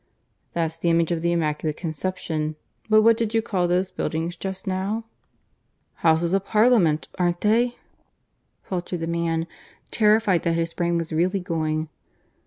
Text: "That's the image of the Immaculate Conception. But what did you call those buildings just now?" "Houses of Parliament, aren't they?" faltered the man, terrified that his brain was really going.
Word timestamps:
"That's 0.53 0.77
the 0.77 0.89
image 0.89 1.11
of 1.11 1.21
the 1.21 1.31
Immaculate 1.31 1.77
Conception. 1.77 2.55
But 2.89 3.03
what 3.03 3.15
did 3.17 3.35
you 3.35 3.41
call 3.43 3.67
those 3.67 3.91
buildings 3.91 4.35
just 4.35 4.65
now?" 4.65 5.03
"Houses 5.97 6.33
of 6.33 6.43
Parliament, 6.43 7.07
aren't 7.19 7.41
they?" 7.41 7.75
faltered 8.63 9.01
the 9.01 9.05
man, 9.05 9.45
terrified 9.91 10.41
that 10.41 10.53
his 10.53 10.73
brain 10.73 10.97
was 10.97 11.13
really 11.13 11.39
going. 11.39 11.87